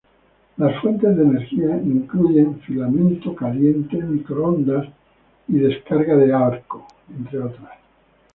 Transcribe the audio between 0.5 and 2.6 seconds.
Las fuentes de energía incluyen